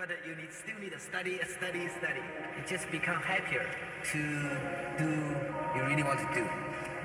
[0.00, 2.24] But you need still need to study, study, study.
[2.56, 3.68] You just become happier
[4.12, 4.20] to
[4.96, 5.10] do
[5.76, 6.40] you really want to do,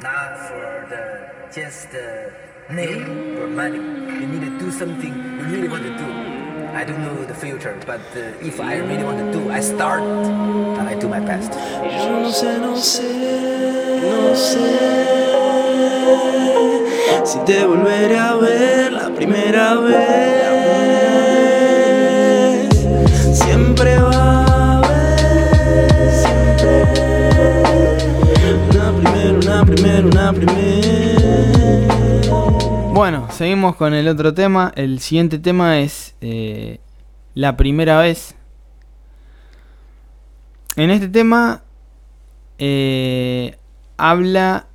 [0.02, 1.04] not for the
[1.52, 2.31] just the
[2.71, 3.84] name or money.
[4.21, 6.07] You need to do something you really want to do.
[6.71, 10.04] I don't know the future, but uh, if I really want to do, I start
[10.80, 11.52] and I do my best.
[17.25, 20.45] Si te volveré a ver la primera vez.
[32.94, 34.72] Bueno, seguimos con el otro tema.
[34.75, 36.80] El siguiente tema es eh,
[37.34, 38.36] la primera vez.
[40.75, 41.64] En este tema
[42.58, 43.58] eh,
[43.97, 44.67] habla,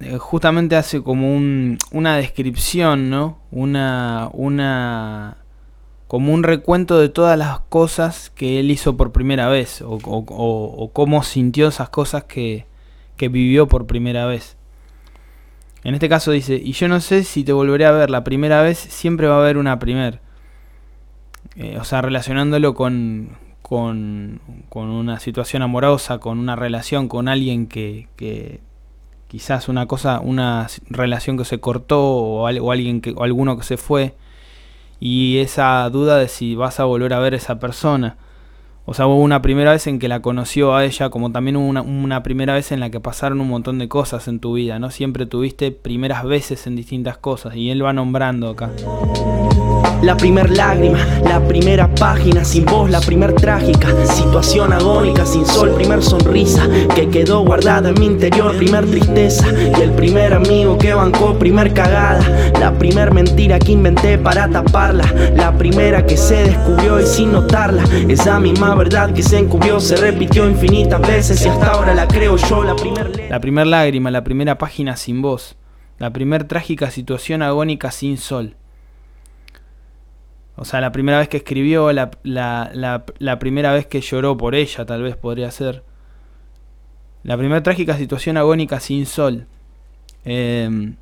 [0.00, 3.38] eh, justamente hace como un- una descripción, ¿no?
[3.50, 5.36] Una, una,
[6.10, 11.22] como un recuento de todas las cosas que él hizo por primera vez, o, cómo
[11.22, 12.66] sintió esas cosas que,
[13.16, 14.56] que vivió por primera vez.
[15.84, 18.60] En este caso dice, y yo no sé si te volveré a ver la primera
[18.60, 20.20] vez, siempre va a haber una primer.
[21.54, 23.28] Eh, o sea, relacionándolo con,
[23.62, 28.58] con, con una situación amorosa, con una relación con alguien que, que
[29.28, 33.76] quizás una cosa, una relación que se cortó o alguien que, o alguno que se
[33.76, 34.16] fue
[35.00, 38.18] y esa duda de si vas a volver a ver a esa persona.
[38.84, 41.66] O sea, hubo una primera vez en que la conoció a ella, como también hubo
[41.66, 44.78] una, una primera vez en la que pasaron un montón de cosas en tu vida,
[44.78, 44.90] ¿no?
[44.90, 48.70] Siempre tuviste primeras veces en distintas cosas y él va nombrando acá.
[50.02, 55.74] La primer lágrima, la primera página sin voz, la primer trágica situación agónica sin sol,
[55.74, 60.94] primer sonrisa que quedó guardada en mi interior, primer tristeza y el primer amigo que
[60.94, 65.04] bancó, primer cagada, la primer mentira que inventé para taparla,
[65.36, 69.96] la primera que se descubrió y sin notarla, esa misma verdad que se encubrió se
[69.96, 73.28] repitió infinitas veces y hasta ahora la creo yo, la primer.
[73.28, 75.56] La primer lágrima, la primera página sin voz,
[75.98, 78.56] la primer trágica situación agónica sin sol.
[80.60, 84.36] O sea, la primera vez que escribió, la, la, la, la primera vez que lloró
[84.36, 85.82] por ella, tal vez podría ser.
[87.22, 89.46] La primera trágica situación agónica sin sol.
[90.26, 90.92] Eh,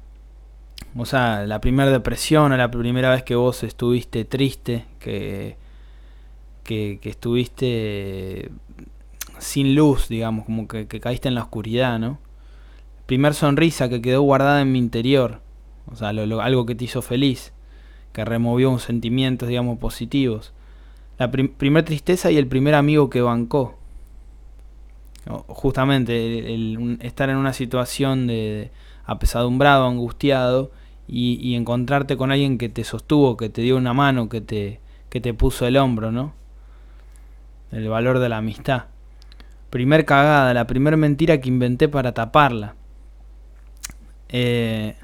[0.97, 5.57] o sea, la primera depresión o la primera vez que vos estuviste triste, que,
[6.63, 8.51] que, que estuviste
[9.39, 12.21] sin luz, digamos, como que, caíste en la oscuridad, ¿no?
[13.07, 15.41] Primer sonrisa que quedó guardada en mi interior,
[15.91, 17.53] o sea, lo- algo que te hizo feliz,
[18.13, 20.53] que removió sentimientos, digamos, positivos.
[21.19, 23.77] La prim- primer tristeza y el primer amigo que bancó.
[25.47, 28.71] Justamente, el- estar en una situación de
[29.05, 30.71] apesadumbrado, angustiado,
[31.11, 35.21] y, encontrarte con alguien que te sostuvo, que te dio una mano, que te, que
[35.23, 36.35] te puso el hombro, ¿no?
[37.73, 38.85] El valor de la amistad.
[39.71, 42.75] Primer cagada, la primer mentira que inventé para taparla.
[44.29, 44.97] Eh,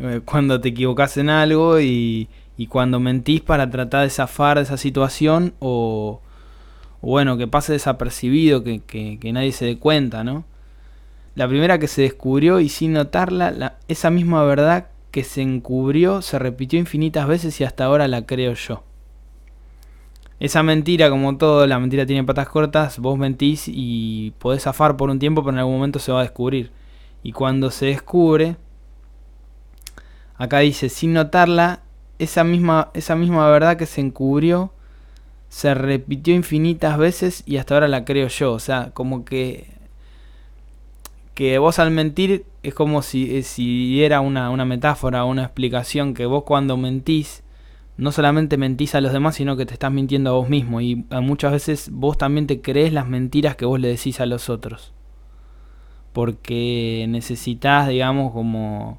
[0.00, 4.76] eh, cuando te equivocas en algo y, y cuando mentís para tratar de zafar esa
[4.76, 6.20] situación o,
[7.00, 10.44] o bueno, que pase desapercibido, que, nadie se dé cuenta, ¿no?
[11.34, 16.22] La primera que se descubrió y sin notarla, la- esa misma verdad que se encubrió
[16.22, 18.82] se repitió infinitas veces y hasta ahora la creo yo.
[20.40, 25.10] Esa mentira, como todo, la mentira tiene patas cortas, vos mentís y podés zafar por
[25.10, 26.70] un tiempo, pero en algún momento se va a descubrir.
[27.24, 28.56] Y cuando se descubre,
[30.38, 31.80] acá dice, sin notarla,
[32.18, 34.72] esa misma, esa misma verdad que se encubrió
[35.48, 38.52] se repitió infinitas veces y hasta ahora la creo yo.
[38.52, 39.78] O sea, como que
[41.34, 46.12] que vos al mentir es como si, eh, si era una, una metáfora, una explicación,
[46.12, 47.44] que vos cuando mentís,
[47.96, 50.80] no solamente mentís a los demás, sino que te estás mintiendo a vos mismo.
[50.80, 54.50] Y muchas veces vos también te crees las mentiras que vos le decís a los
[54.50, 54.92] otros.
[56.12, 58.98] Porque necesitas, digamos, como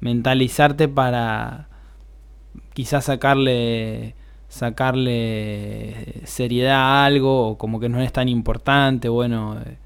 [0.00, 1.68] mentalizarte para
[2.74, 4.14] quizás sacarle
[4.48, 9.76] sacarle seriedad a algo o como que no es tan importante, bueno, eh,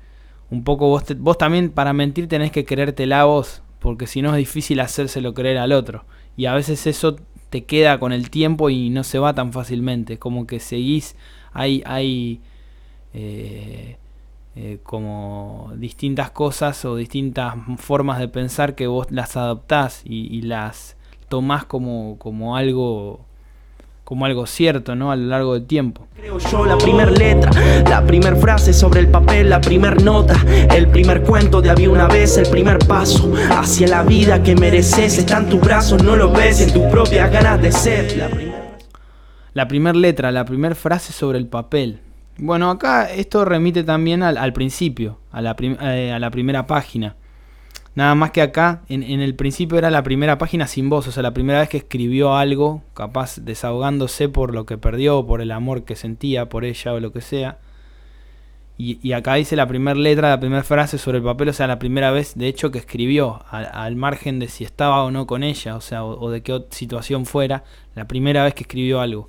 [0.50, 4.30] un poco vos, te- vos también para mentir tenés que creértela vos, porque si no
[4.30, 6.04] es difícil hacérselo creer al otro.
[6.36, 7.16] Y a veces eso
[7.50, 11.16] te queda con el tiempo y no se va tan fácilmente, como que seguís,
[11.52, 12.40] hay, hay
[13.14, 13.96] eh,
[14.54, 20.42] eh, como distintas cosas o distintas formas de pensar que vos las adoptás y, y
[20.42, 20.96] las
[21.28, 23.20] tomás como, como algo
[24.04, 25.10] como algo cierto, ¿no?
[25.10, 26.06] A lo largo del tiempo.
[26.16, 27.50] Creo yo la primer letra,
[27.88, 30.34] la primer frase sobre el papel, la primer nota,
[30.74, 35.16] el primer cuento de había una vez, el primer paso hacia la vida que mereces,
[35.16, 38.14] está en tus brazos, no lo ves en tus propias ganas de ser.
[38.18, 38.62] La primer-
[39.54, 42.00] la primera letra, la primera frase sobre el papel.
[42.38, 47.16] Bueno, acá esto remite también al, principio, a la, eh, a la, primera página.
[47.94, 51.12] Nada más que acá, en, en, el principio era la primera página sin voz, o
[51.12, 55.50] sea, la primera vez que escribió algo, capaz desahogándose por lo que perdió, por el
[55.52, 57.58] amor que sentía por ella o lo que sea.
[58.78, 61.78] Y, acá dice la primera letra, la primera frase sobre el papel, o sea, la
[61.78, 65.76] primera vez, de hecho, que escribió, al, margen de si estaba o no con ella,
[65.76, 67.62] o sea, o, de qué situación fuera,
[67.94, 69.28] la primera vez que escribió algo.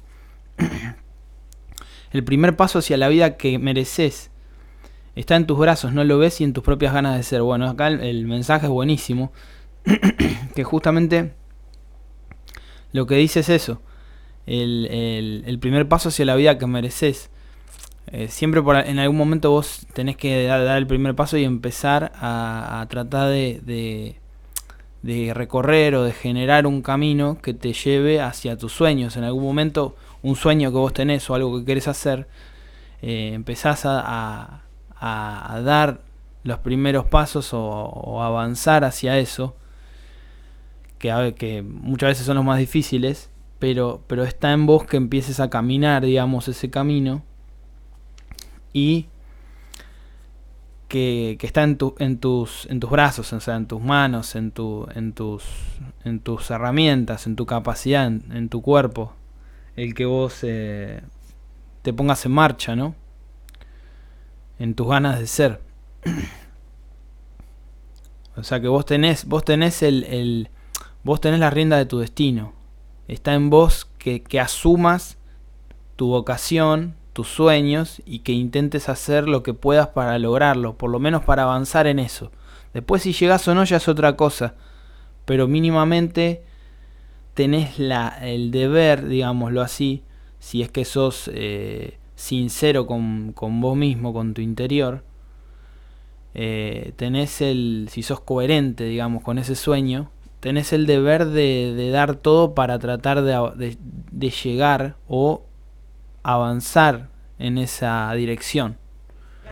[2.13, 4.31] El primer paso hacia la vida que mereces
[5.15, 7.42] está en tus brazos, no lo ves y en tus propias ganas de ser.
[7.42, 9.31] Bueno, acá el, mensaje es buenísimo,
[10.56, 11.33] que justamente
[12.92, 13.81] lo que dice es eso,
[14.45, 17.30] el, primer paso hacia la vida que mereces
[18.07, 22.12] eh, siempre por, en algún momento vos tenés que dar, el primer paso y empezar
[22.16, 24.18] a, tratar de,
[25.01, 29.16] de, recorrer o de generar un camino que te lleve hacia tus sueños.
[29.16, 32.27] En algún momento un sueño que vos tenés o algo que querés hacer,
[33.01, 34.61] eh, empezás a,
[34.99, 36.01] a, dar
[36.43, 39.55] los primeros pasos o, avanzar hacia eso,
[40.97, 43.29] que, que muchas veces son los más difíciles,
[43.59, 47.23] pero, pero está en vos que empieces a caminar, digamos, ese camino
[48.73, 49.07] y
[50.93, 54.51] que, está en, tu, en, tus, en tus brazos, o sea, en tus manos, en,
[54.51, 55.43] tu, en, tus,
[56.03, 59.13] en tus herramientas, en tu capacidad, en, tu cuerpo,
[59.75, 61.01] el que vos eh,
[61.81, 62.95] te pongas en marcha, ¿no?
[64.59, 65.61] En tus ganas de ser.
[68.35, 70.49] o sea que vos tenés, vos tenés el, el,
[71.03, 72.53] vos tenés la rienda de tu destino.
[73.07, 75.17] Está en vos que, que asumas
[75.95, 80.99] tu vocación, tus sueños y que intentes hacer lo que puedas para lograrlo, por lo
[80.99, 82.31] menos para avanzar en eso.
[82.73, 84.55] Después si llegas o no ya es otra cosa,
[85.25, 86.43] pero mínimamente
[87.33, 90.03] tenés la, el deber, digámoslo así,
[90.39, 95.03] si es que sos eh, sincero con, con, vos mismo, con tu interior,
[96.35, 100.09] eh, tenés el, si sos coherente, digamos, con ese sueño,
[100.39, 103.77] tenés el deber de, de dar todo para tratar de, de,
[104.12, 105.44] de llegar o
[106.24, 107.09] avanzar
[107.39, 108.77] en esa dirección.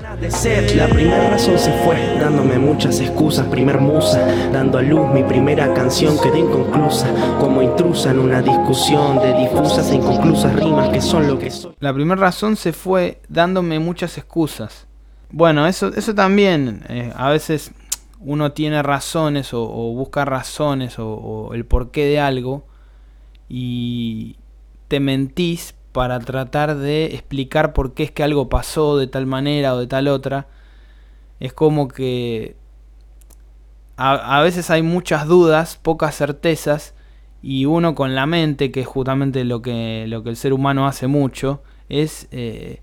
[0.02, 5.72] La primera razón se fue, dándome muchas excusas, primer musa, dando a luz mi primera
[5.76, 11.28] canción quedé inconclusa, como intrusa en una discusión de difusas e inconclusas rimas que son
[11.28, 11.76] lo que soy.
[11.80, 14.88] La primera razón se fue dándome muchas excusas.
[15.30, 17.72] Bueno, eso, eso también, eh, a veces
[18.20, 22.66] uno tiene razones o, busca razones o, o el porqué de algo
[23.48, 24.38] y
[24.88, 29.76] te mentís para tratar de explicar por qué es que algo pasó de tal manera
[29.76, 30.48] o de tal otra.
[31.40, 32.56] Es como que
[33.98, 36.96] a, veces hay muchas dudas, pocas certezas,
[37.44, 40.88] y uno con la mente, que es justamente lo que, lo que el ser humano
[40.88, 42.82] hace mucho, es eh,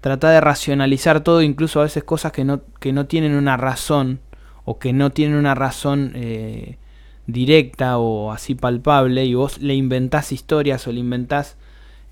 [0.00, 4.20] tratar de racionalizar todo, incluso a veces cosas que no, que no tienen una razón,
[4.64, 6.78] o que no tienen una razón eh,
[7.26, 11.58] directa o así palpable, y vos le inventás historias o le inventás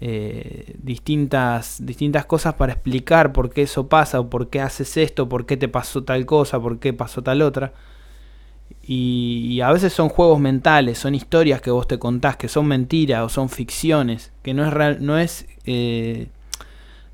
[0.04, 5.28] eh, distintas, distintas cosas para explicar por qué eso pasa, o por qué haces esto,
[5.28, 7.72] por qué te pasó tal cosa, por qué pasó tal otra.
[8.82, 13.22] Y, a veces son juegos mentales, son historias que vos te contás, que son mentiras
[13.22, 16.30] o son ficciones, que no es real, no es, eh,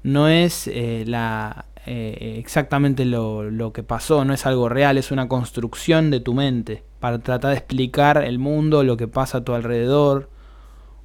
[0.02, 5.28] no es eh, la, exactamente lo, lo que pasó, no es algo real, es una
[5.28, 9.52] construcción de tu mente para tratar de explicar el mundo, lo que pasa a tu
[9.52, 10.30] alrededor,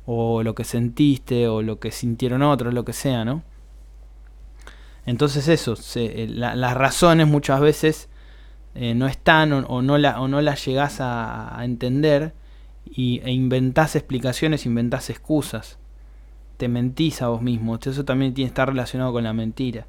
[0.06, 3.44] o lo que sentiste, o lo que sintieron otros, lo que sea, ¿no?
[5.06, 8.10] Entonces eso, eh, las razones muchas veces
[8.76, 12.34] eh, no están o, no la, o no las llegás a, entender
[12.86, 15.78] y, e inventás explicaciones, inventás excusas.
[16.58, 17.78] Te mentís a vos mismo.
[17.84, 19.88] Eso también tiene que estar relacionado con la mentira.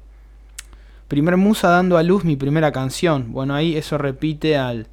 [1.07, 3.31] Primer musa dando a luz mi primera canción.
[3.31, 4.87] Bueno, ahí eso repite al...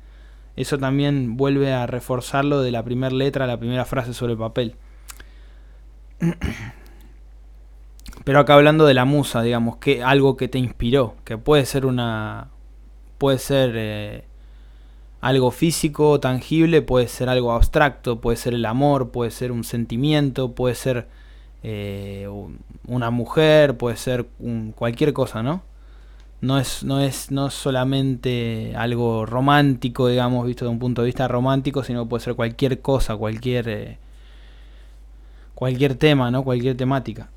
[0.55, 4.39] Eso también vuelve a reforzarlo de la primera letra a la primera frase sobre el
[4.39, 4.77] papel.
[8.25, 11.87] Pero acá hablando de la musa, digamos, que algo que te inspiró, que puede ser
[11.87, 12.49] una.
[13.19, 14.25] puede ser eh,
[15.21, 20.53] algo físico, tangible, puede ser algo abstracto, puede ser el amor, puede ser un sentimiento,
[20.53, 21.09] puede ser
[21.63, 22.29] eh,
[22.87, 24.27] una mujer, puede ser
[24.77, 25.63] cualquier cosa, ¿no?
[26.41, 31.29] No es, no es no solamente algo romántico, digamos, visto de un punto de vista
[31.29, 33.69] romántico, sino puede ser cualquier cosa, cualquier.
[33.69, 33.99] Eh,
[35.55, 36.45] cualquier tema, ¿no?
[36.45, 37.31] Cualquier temática.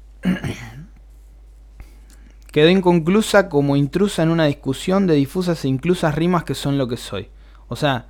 [2.51, 6.87] Quedó inconclusa como intrusa en una discusión de difusas e inclusas rimas que son lo
[6.87, 7.29] que soy.
[7.67, 8.07] O sea,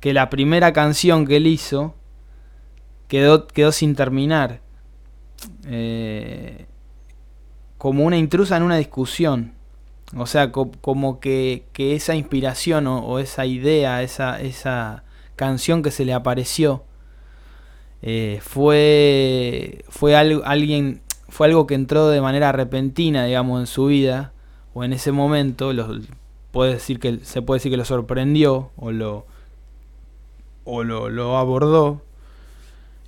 [0.00, 1.94] que la primera canción que él hizo
[3.08, 4.60] quedó, quedó sin terminar.
[5.66, 6.66] eh,
[7.82, 9.54] como una intrusa en una discusión.
[10.16, 15.02] O sea, como que, esa inspiración o, esa idea, esa, esa
[15.34, 16.84] canción que se le apareció,
[18.02, 23.86] eh, fue, fue algo, alguien, fue algo que entró de manera repentina, digamos, en su
[23.86, 24.32] vida,
[24.74, 25.72] o en ese momento,
[26.50, 29.26] puede decir que, se puede decir que lo sorprendió, o lo,
[30.64, 32.02] o lo, lo abordó,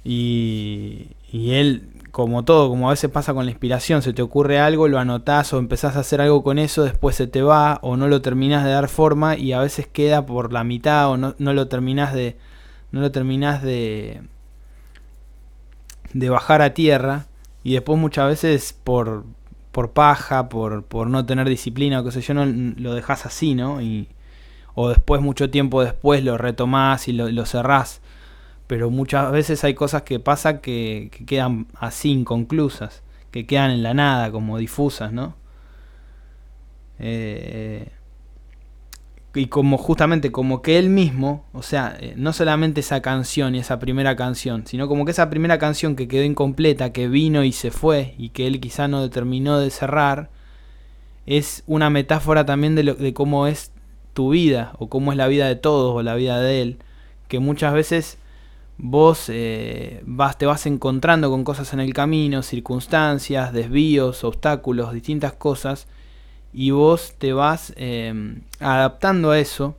[0.05, 4.61] y, y él como todo, como a veces pasa con la inspiración, se te ocurre
[4.61, 7.97] algo, lo anotás o empezás a hacer algo con eso, después se te va o
[7.97, 11.35] no lo terminás de dar forma y a veces queda por la mitad o no,
[11.37, 12.37] lo terminás de
[12.93, 14.23] no lo terminás de
[16.15, 17.27] de bajar a tierra
[17.63, 19.25] y después muchas veces por
[19.73, 23.57] por paja, por, por no tener disciplina o qué sé yo, no, lo dejas así,
[23.57, 23.83] ¿no?
[23.83, 24.09] Y,
[24.77, 28.01] o después, mucho tiempo después, lo retomás y lo, lo cerrás
[28.67, 33.95] pero muchas veces hay cosas que pasan que, quedan así inconclusas, que quedan en la
[33.95, 35.37] nada, como difusas, ¿no?
[36.99, 37.91] Eh,
[39.35, 43.59] y como justamente como que él mismo, o sea, eh, no solamente esa canción y
[43.59, 47.53] esa primera canción, sino como que esa primera canción que quedó incompleta, que vino y
[47.53, 50.31] se fue y que él quizá no terminó de cerrar,
[51.27, 53.73] es una metáfora también de, lo, de cómo es
[54.13, 56.79] tu vida o cómo es la vida de todos o la vida de él,
[57.27, 58.19] que muchas veces
[58.79, 65.33] vos eh, vas, te vas encontrando con cosas en el camino, circunstancias, desvíos, obstáculos, distintas
[65.33, 65.89] cosas,
[66.55, 69.77] y vos te vas em, adaptando a eso.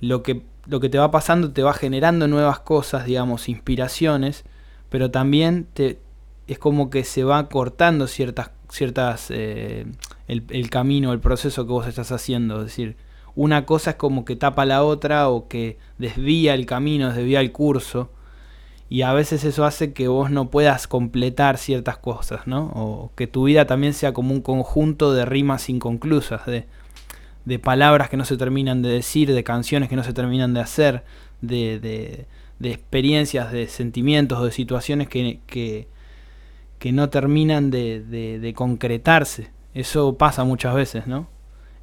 [0.00, 4.44] Lo que, lo que te va pasando te va generando nuevas cosas, digamos, inspiraciones,
[4.88, 5.98] pero también te,
[6.46, 9.86] es como que se va cortando ciertas, ciertas eh,
[10.28, 12.58] el, el camino, el proceso que vos estás haciendo.
[12.60, 12.96] Es decir,
[13.34, 17.50] una cosa es como que tapa la otra o que desvía el camino, desvía el
[17.50, 18.10] curso.
[18.92, 22.66] Y a veces eso hace que vos no puedas completar ciertas cosas, ¿no?
[22.74, 26.66] O que tu vida también sea como un conjunto de rimas inconclusas, de,
[27.46, 30.60] de palabras que no se terminan de decir, de canciones que no se terminan de
[30.60, 31.04] hacer,
[31.40, 32.26] de, de,
[32.58, 35.88] de experiencias, de sentimientos, de situaciones que, que,
[36.78, 39.52] que no terminan de, de concretarse.
[39.72, 41.28] Eso pasa muchas veces, ¿no?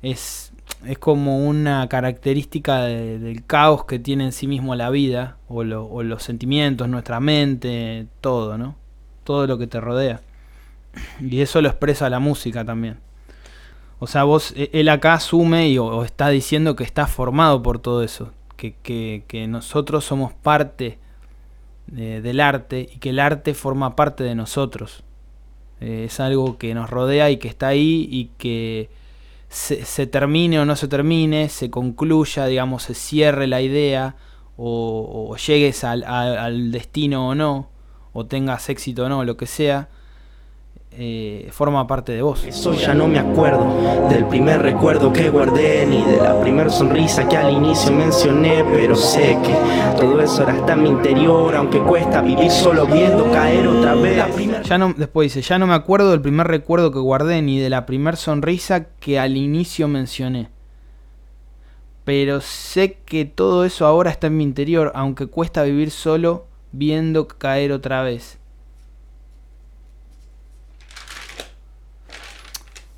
[0.03, 0.48] Es
[0.85, 6.23] es como una característica del caos que tiene en sí mismo la vida, o, los
[6.23, 8.75] sentimientos, nuestra mente, todo, ¿no?
[9.23, 10.21] Todo lo que te rodea.
[11.19, 12.97] Y eso lo expresa la música también.
[13.99, 17.79] O sea, vos, e, él acá asume y, o, está diciendo que está formado por
[17.79, 18.73] todo eso, que,
[19.27, 20.97] que, nosotros somos parte
[21.95, 25.03] eh, del arte y que el arte forma parte de nosotros.
[25.81, 28.89] Eh, es algo que nos rodea y que está ahí y que
[29.49, 34.15] se, termine o no se termine, se concluya, digamos, se cierre la idea
[34.55, 37.69] o, llegues al, al, destino o no,
[38.13, 39.89] o tengas éxito o no, lo que sea,
[40.91, 42.43] eh, forma parte de vos.
[42.45, 47.27] Eso ya no me acuerdo del primer recuerdo que guardé, ni de la primer sonrisa
[47.29, 49.55] que al inicio mencioné, pero sé que
[49.99, 54.23] todo eso era hasta mi interior, aunque cuesta vivir solo viendo caer otra vez.
[54.63, 57.69] Ya no, después dice, ya no me acuerdo del primer recuerdo que guardé, ni de
[57.69, 60.49] la primer sonrisa que al inicio mencioné.
[62.03, 67.27] Pero sé que todo eso ahora está en mi interior, aunque cuesta vivir solo viendo
[67.27, 68.38] caer otra vez.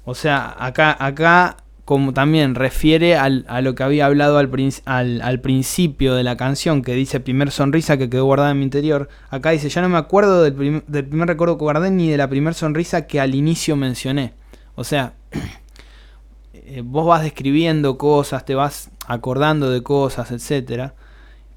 [0.03, 5.41] O sea, acá, acá como también refiere al, a lo que había hablado al, al,
[5.41, 9.09] principio de la canción, que dice primer sonrisa que quedó guardada en mi interior.
[9.29, 12.53] Acá dice, ya no me acuerdo del, primer recuerdo que guardé ni de la primer
[12.53, 14.33] sonrisa que al inicio mencioné.
[14.75, 15.15] O sea,
[16.53, 20.93] eh, vos vas describiendo cosas, te vas acordando de cosas, etcétera,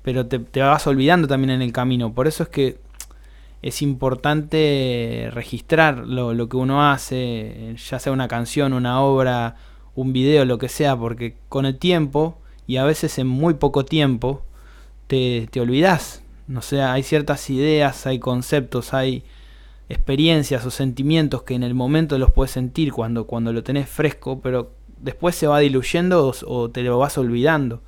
[0.02, 2.12] pero te vas olvidando también en el camino.
[2.12, 2.83] Por eso es que
[3.64, 9.56] es importante registrar lo, que uno hace, ya sea una canción, una obra,
[9.94, 13.86] un video, lo que sea, porque con el tiempo, y a veces en muy poco
[13.86, 14.42] tiempo,
[15.06, 16.22] te, te olvidas.
[16.54, 19.24] O sea, hay ciertas ideas, hay conceptos, hay
[19.88, 24.42] experiencias o sentimientos que en el momento los puedes sentir cuando, cuando lo tenés fresco,
[24.42, 27.80] pero después se va diluyendo o, o te lo vas olvidando.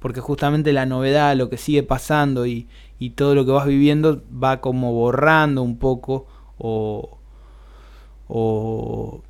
[0.00, 2.66] Porque justamente la novedad, lo que sigue pasando y,
[2.98, 6.26] y todo lo que vas viviendo va como borrando un poco
[6.58, 7.18] o,
[8.28, 9.22] o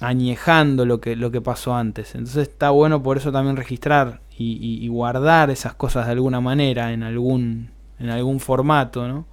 [0.00, 2.14] añejando lo que, lo que pasó antes.
[2.14, 7.02] Entonces está bueno por eso también registrar y, guardar esas cosas de alguna manera en
[7.02, 9.26] algún, en algún formato, ¿no?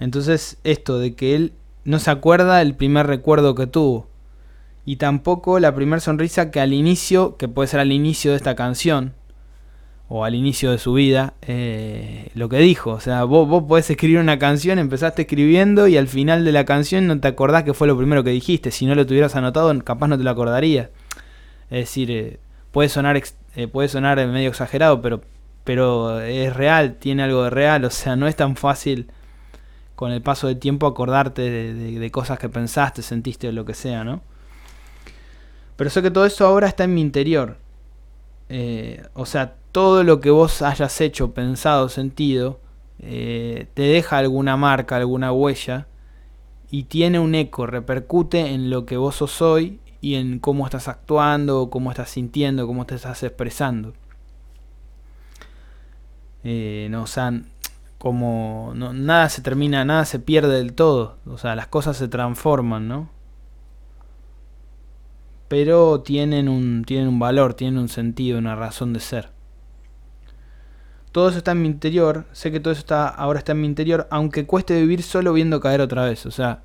[0.00, 1.52] Entonces esto de que él
[1.84, 4.08] no se acuerda el primer recuerdo que tuvo
[4.84, 8.54] y tampoco la primera sonrisa que al inicio, que puede ser al inicio de esta
[8.54, 9.14] canción,
[10.08, 12.90] o al inicio de su vida, eh, lo que dijo.
[12.90, 16.64] O sea, vos, vos podés escribir una canción, empezaste escribiendo y al final de la
[16.64, 18.70] canción no te acordás que fue lo primero que dijiste.
[18.70, 20.90] Si no lo tuvieras anotado, capaz no te lo acordarías.
[21.70, 22.38] Es decir, eh,
[22.70, 23.20] puede, sonar
[23.56, 25.22] eh, puede sonar medio exagerado, pero,
[25.64, 27.84] pero es real, tiene algo de real.
[27.84, 29.10] O sea, no es tan fácil
[29.94, 33.74] con el paso del tiempo acordarte de, de cosas que pensaste, sentiste o lo que
[33.74, 34.20] sea, ¿no?
[35.76, 37.56] Pero sé que todo eso ahora está en mi interior.
[39.14, 42.60] o sea, todo lo que vos hayas hecho, pensado, sentido,
[43.00, 45.88] eh, te deja alguna marca, alguna huella
[46.70, 50.86] y tiene un eco, repercute en lo que vos sos hoy y en cómo estás
[50.86, 53.94] actuando, cómo estás sintiendo, cómo te estás expresando.
[56.44, 57.32] Eh, no, o sea,
[57.98, 62.86] como nada se termina, nada se pierde del todo, o sea, las cosas se transforman,
[62.86, 63.10] ¿no?
[65.48, 69.33] Pero tienen un, tienen un valor, tienen un sentido, una razón de ser
[71.14, 73.68] todo eso está en mi interior, sé que todo eso está, ahora está en mi
[73.68, 76.26] interior, aunque cueste vivir solo viendo caer otra vez.
[76.26, 76.64] O sea,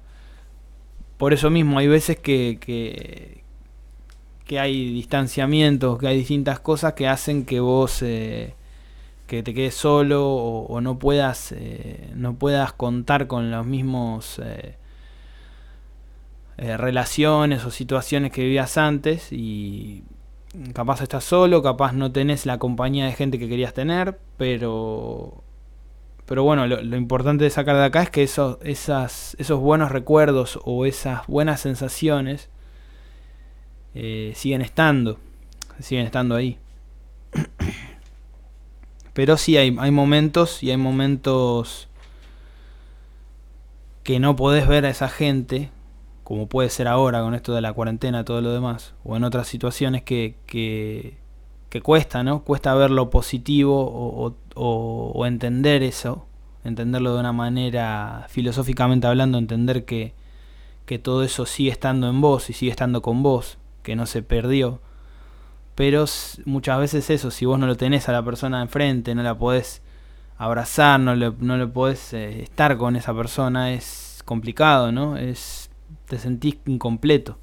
[1.18, 3.44] por eso mismo hay veces que, que,
[4.60, 8.56] hay distanciamientos, que hay distintas cosas que hacen que vos eh,
[9.28, 14.78] que te quedes solo o, no puedas eh, no puedas contar con los mismos eh,
[16.58, 20.04] relaciones o situaciones que vivías antes y
[20.74, 25.44] capaz estás solo, capaz no tenés la compañía de gente que querías tener, pero
[26.30, 30.86] pero bueno, lo, importante de sacar de acá es que esos, esos buenos recuerdos o
[30.86, 32.50] esas buenas sensaciones
[33.96, 35.18] eh, siguen estando,
[35.80, 36.60] siguen estando ahí.
[39.14, 41.88] Pero sí hay, hay momentos y hay momentos
[44.04, 45.72] que no podés ver a esa gente
[46.30, 49.48] como puede ser ahora con esto de la cuarentena, todo lo demás, o en otras
[49.48, 51.18] situaciones que, que,
[51.82, 52.44] cuesta, ¿no?
[52.44, 56.28] Cuesta ver lo positivo o, o, entender eso,
[56.64, 60.14] entenderlo de una manera filosóficamente hablando, entender que,
[60.86, 64.22] que todo eso sigue estando en vos y sigue estando con vos, que no se
[64.22, 64.82] perdió.
[65.74, 66.06] Pero
[66.46, 69.82] muchas veces eso, si vos no lo tenés a la persona enfrente, no la podés
[70.38, 75.18] abrazar, no le, no le podés eh, estar con esa persona, es complicado, ¿no?
[75.18, 75.69] Es
[76.10, 77.38] te sentís incompleto.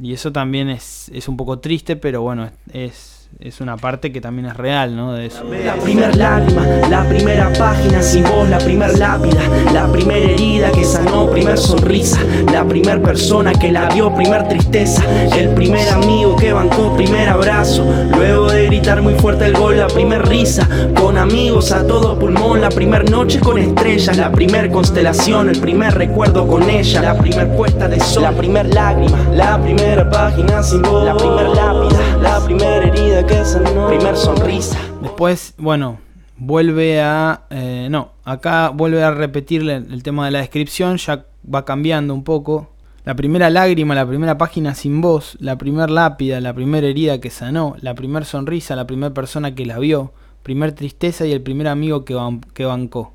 [0.00, 4.20] Y eso también es, es un poco triste, pero bueno, es, es una parte que
[4.20, 5.12] también es real, ¿no?
[5.12, 5.44] De eso.
[5.64, 9.42] La primer lágrima, la primera página sin voz, la primer lápida,
[9.72, 12.18] la primera herida que sanó, primer sonrisa,
[12.52, 15.02] la primer persona que la vio, primer tristeza,
[15.36, 17.84] el primer amigo que bancó, primer abrazo,
[18.16, 20.68] luego de gritar muy fuerte el gol, la primer risa,
[20.98, 25.94] con amigos a todo pulmón, la primer noche con estrellas, la primer constelación, el primer
[25.94, 30.82] recuerdo con ella, la primer puesta de sol, la primer lágrima, la primera página sin
[30.82, 34.78] voz, la primer lápida, la primera herida Primer sonrisa.
[35.00, 35.98] Después, bueno,
[36.36, 37.44] vuelve a...
[37.50, 42.24] Eh, no, acá vuelve a repetir el tema de la descripción, ya va cambiando un
[42.24, 42.70] poco.
[43.04, 47.30] La primera lágrima, la primera página sin voz, la primera lápida, la primera herida que
[47.30, 51.68] sanó, la primera sonrisa, la primera persona que la vio, primer tristeza y el primer
[51.68, 52.16] amigo que,
[52.54, 53.12] que bancó.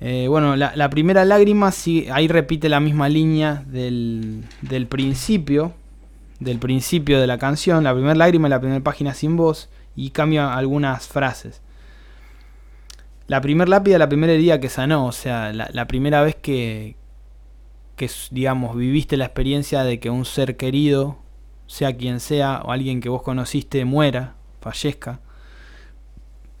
[0.00, 5.74] Eh, bueno, la, primera lágrima, sí, ahí repite la misma línea del, del principio,
[6.40, 10.54] del principio de la canción, la primera lágrima la primera página sin voz, y cambia
[10.54, 11.62] algunas frases.
[13.26, 16.96] La primera lápida, la primera herida que sanó, o sea, la, primera vez que,
[17.94, 21.18] que, digamos, viviste la experiencia de que un ser querido,
[21.66, 25.20] sea quien sea, o alguien que vos conociste, muera, fallezca.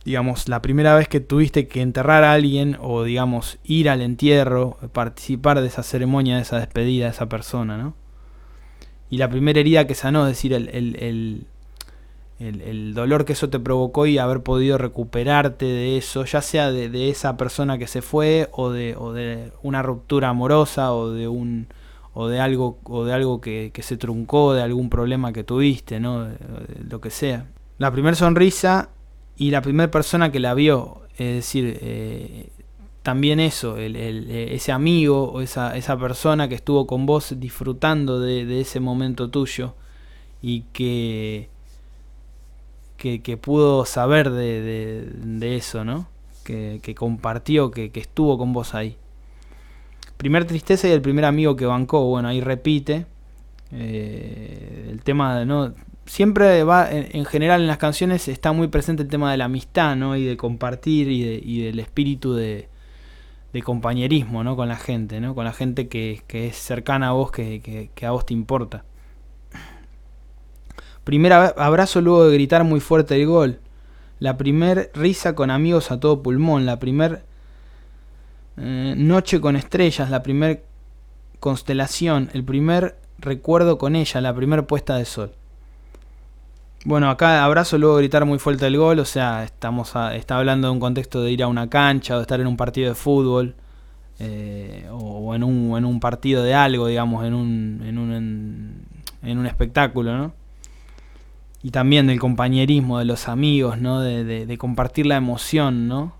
[0.04, 4.76] Digamos, la primera vez que tuviste que enterrar a alguien, o digamos, ir al entierro,
[4.92, 7.99] participar de esa ceremonia, de esa despedida de esa persona, ¿no?
[9.10, 11.44] Y la primera herida que sanó, es decir, el,
[12.94, 17.36] dolor que eso te provocó y haber podido recuperarte de eso, ya sea de, esa
[17.36, 21.66] persona que se fue o de, de, una ruptura amorosa o de un
[22.12, 26.28] o de algo o de algo que, se truncó, de algún problema que tuviste, ¿no?
[26.88, 27.46] lo que sea.
[27.78, 28.90] La primera sonrisa
[29.36, 32.50] y la primera persona que la vio, es decir, eh,
[33.02, 38.20] también eso, el, eh, ese amigo o esa, esa, persona que estuvo con vos disfrutando
[38.20, 39.74] de, ese momento tuyo
[40.42, 41.48] y que,
[42.98, 46.08] que, pudo saber de, eso, ¿no?
[46.44, 48.96] Que, compartió, que, estuvo con vos ahí.
[50.18, 53.06] Primer tristeza y el primer amigo que bancó, bueno, ahí repite.
[53.72, 55.72] Eh, el tema de no
[56.04, 59.94] siempre va en, general en las canciones está muy presente el tema de la amistad
[59.94, 62.68] no y de compartir y, y del espíritu de,
[63.52, 64.56] de compañerismo ¿no?
[64.56, 65.34] con la gente, ¿no?
[65.34, 68.84] con la gente que, es cercana a vos, que, a vos te importa.
[71.04, 73.60] Primer abrazo luego de gritar muy fuerte el gol.
[74.18, 76.66] La primer risa con amigos a todo pulmón.
[76.66, 77.24] La primer
[78.58, 80.10] eh, noche con estrellas.
[80.10, 80.62] La primer
[81.40, 82.28] constelación.
[82.34, 84.20] El primer recuerdo con ella.
[84.20, 85.32] La primer puesta de sol.
[86.86, 90.72] Bueno, acá abrazo luego gritar muy fuerte el gol, o sea, estamos está hablando de
[90.72, 93.54] un contexto de ir a una cancha o de estar en un partido de fútbol
[94.18, 98.86] eh, o, en, un, en un partido de algo, digamos, en un, en un,
[99.22, 100.32] en, un espectáculo, ¿no?
[101.62, 104.00] Y también del compañerismo, de los amigos, ¿no?
[104.00, 106.14] De, de, compartir la emoción, ¿no?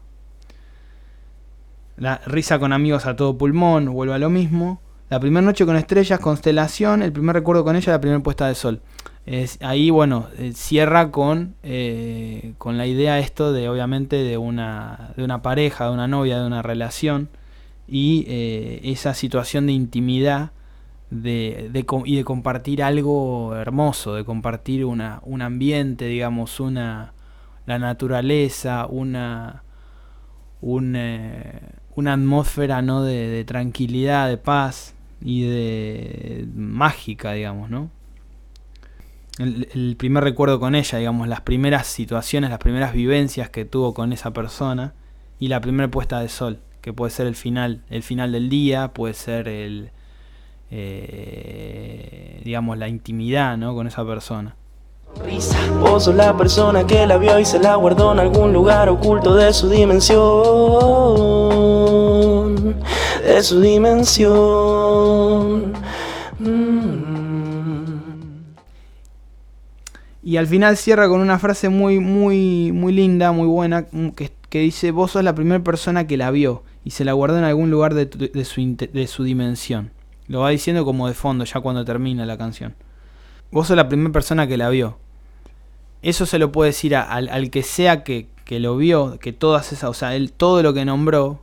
[1.97, 4.83] La risa con amigos a todo pulmón, vuelve a lo mismo.
[5.09, 8.55] La primera noche con estrellas, constelación, el primer recuerdo con ella, la primera puesta de
[8.55, 8.83] sol
[9.61, 15.25] ahí, bueno, eh, cierra con, eh, con la idea esto de, obviamente, de una, de
[15.25, 17.29] una pareja, de una novia, de una relación,
[17.87, 20.53] y eh, esa situación de intimidad
[21.11, 21.71] de,
[22.05, 27.13] y de compartir algo hermoso, de compartir una, un ambiente, digamos, una,
[27.67, 29.65] la naturaleza, una,
[30.61, 33.03] una atmósfera ¿no?
[33.03, 37.91] de, de tranquilidad, de paz y de mágica, digamos, ¿no?
[39.39, 44.13] El, primer recuerdo con ella, digamos, las primeras situaciones, las primeras vivencias que tuvo con
[44.13, 44.93] esa persona
[45.39, 48.89] y la primera puesta de sol, que puede ser el final, el final del día,
[48.89, 49.91] puede ser el,
[50.71, 53.75] eh, digamos, la intimidad, ¿no?
[53.75, 54.57] Con esa persona.
[55.81, 59.35] Vos sos la persona que la vio y se la guardó en algún lugar oculto
[59.35, 60.21] de su dimensión,
[63.25, 65.73] de su dimensión.
[66.39, 67.20] Mm.
[70.23, 74.61] Y al final cierra con una frase muy, muy, muy linda, muy buena, mm, que,
[74.61, 77.71] dice, vos sos la primera persona que la vio y se la guardó en algún
[77.71, 79.93] lugar de, su, de su dimensión.
[80.27, 82.75] Lo va diciendo como de fondo, ya cuando termina la canción.
[83.51, 84.99] Vos sos la primera persona que la vio.
[86.03, 89.91] Eso se lo puede decir al, que sea que, que, lo vio, que todas esas,
[89.91, 91.41] o sea, él todo lo que nombró,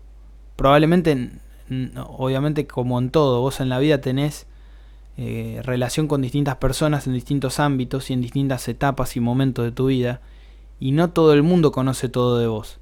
[0.55, 1.31] probablemente,
[2.07, 4.47] obviamente como en todo, vos en la vida tenés
[5.17, 9.71] eh, relación con distintas personas en distintos ámbitos y en distintas etapas y momentos de
[9.71, 10.21] tu vida,
[10.79, 12.79] y no todo el mundo conoce todo de vos.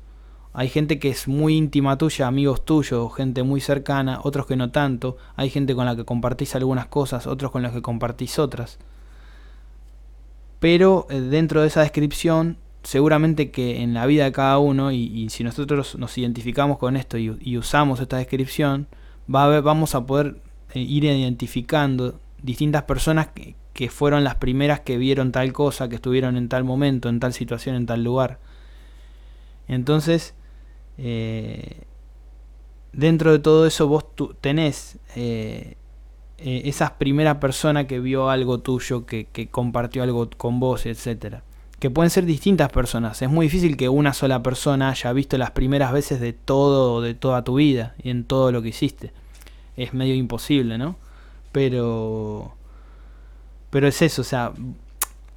[0.52, 4.71] Hay gente que es muy íntima tuya, amigos tuyos, gente muy cercana, otros que no
[4.71, 8.80] tanto, hay gente con la que compartís algunas cosas, otros con los que compartís otras.
[10.60, 15.30] Pero eh, dentro de esa descripción, seguramente que en la vida de cada uno, y,
[15.30, 18.88] si nosotros nos identificamos con esto y, usamos esta descripción,
[19.34, 20.38] va vamos a poder
[20.74, 23.56] eh, ir identificando distintas personas que,
[23.89, 27.76] fueron las primeras que vieron tal cosa, que estuvieron en tal momento, en tal situación,
[27.76, 28.39] en tal lugar.
[29.67, 30.34] Entonces,
[30.98, 31.82] eh,
[32.93, 34.06] dentro de todo eso vos
[34.39, 35.76] tenés eh,
[36.38, 41.43] eh, esa primera persona que vio algo tuyo, que, que, compartió algo con vos, etcétera.
[41.80, 43.21] Que pueden ser distintas personas.
[43.21, 47.13] Es muy difícil que una sola persona haya visto las primeras veces de todo, de
[47.13, 49.12] toda tu vida y en todo lo que hiciste.
[49.76, 50.95] Es medio imposible, ¿no?
[51.56, 52.54] Pero.
[53.70, 54.52] Pero es eso, o sea.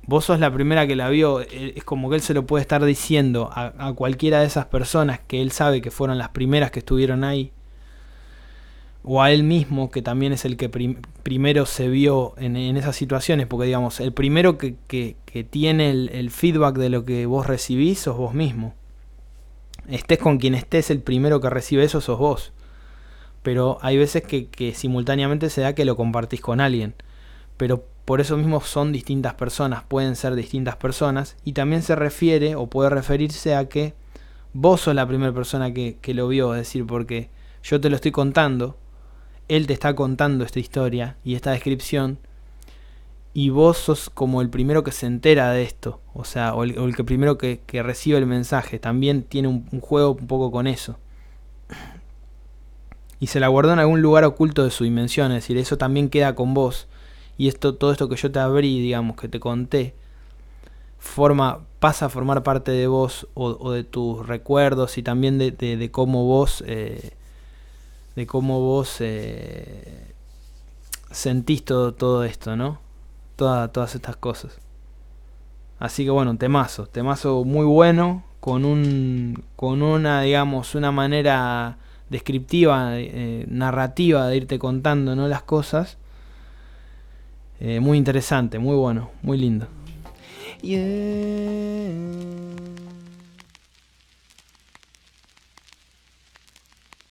[0.05, 1.43] Vos sos la primera que la vio.
[1.43, 5.21] Eh, es como que él se lo puede estar diciendo a, cualquiera de esas personas
[5.21, 7.53] que él sabe que fueron las primeras que estuvieron ahí.
[9.05, 10.69] O a él mismo, que también es el que
[11.23, 13.47] primero se vio en, esas situaciones.
[13.47, 14.75] Porque, digamos, el primero que,
[15.51, 18.75] tiene el, el, feedback de lo que vos recibís sos vos mismo.
[19.89, 22.53] Estés con quien estés, el primero que recibe eso sos vos
[23.49, 26.95] pero hay veces que, simultáneamente se da que lo compartís con alguien.
[27.57, 32.57] Pero por eso mismo son distintas personas, pueden ser distintas personas, y también se refiere
[32.57, 33.95] o puede referirse a que
[34.53, 37.31] vos sos la primera persona que, que lo vio, es decir, porque
[37.63, 38.77] yo te lo estoy contando,
[39.49, 42.19] él te está contando esta historia y esta descripción,
[43.33, 46.95] y vos sos como el primero que se entera de esto, o sea, o el,
[46.95, 50.99] que primero que, recibe el mensaje, también tiene un juego un poco con eso
[53.21, 56.09] y se la guardó en algún lugar oculto de su dimensión, es decir, eso también
[56.09, 56.87] queda con vos.
[57.37, 59.95] Y esto, todo esto que yo te abrí, digamos, que te conté,
[60.99, 66.25] forma, pasa a formar parte de vos o, de tus recuerdos y también de, cómo
[66.25, 70.13] vos, de cómo vos eh, eh,
[71.11, 72.81] sentís todo, todo esto, ¿no?
[73.37, 74.59] todas estas cosas.
[75.79, 81.79] Así que bueno, temazo, temazo muy bueno, con un, con una, digamos, una manera
[82.11, 85.29] descriptiva, eh, narrativa de irte contando ¿no?
[85.29, 85.99] las cosas.
[87.61, 89.67] Eh, muy interesante, muy bueno, muy lindo.